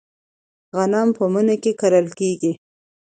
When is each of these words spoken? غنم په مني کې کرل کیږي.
غنم 0.75 1.09
په 1.17 1.23
مني 1.33 1.55
کې 1.63 1.71
کرل 1.79 2.07
کیږي. 2.19 2.51